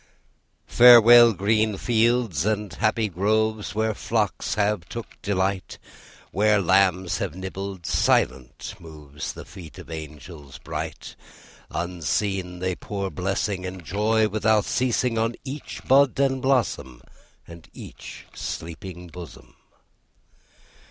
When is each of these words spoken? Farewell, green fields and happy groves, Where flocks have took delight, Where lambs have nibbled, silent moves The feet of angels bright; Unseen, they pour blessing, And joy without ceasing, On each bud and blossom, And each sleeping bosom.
Farewell, 0.65 1.31
green 1.31 1.77
fields 1.77 2.43
and 2.43 2.73
happy 2.73 3.07
groves, 3.07 3.75
Where 3.75 3.93
flocks 3.93 4.55
have 4.55 4.89
took 4.89 5.21
delight, 5.21 5.77
Where 6.31 6.59
lambs 6.59 7.19
have 7.19 7.35
nibbled, 7.35 7.85
silent 7.85 8.73
moves 8.79 9.33
The 9.33 9.45
feet 9.45 9.77
of 9.77 9.91
angels 9.91 10.57
bright; 10.57 11.15
Unseen, 11.69 12.57
they 12.57 12.75
pour 12.75 13.11
blessing, 13.11 13.63
And 13.63 13.85
joy 13.85 14.27
without 14.27 14.65
ceasing, 14.65 15.19
On 15.19 15.35
each 15.43 15.83
bud 15.87 16.19
and 16.19 16.41
blossom, 16.41 17.03
And 17.47 17.69
each 17.75 18.25
sleeping 18.33 19.05
bosom. 19.05 19.53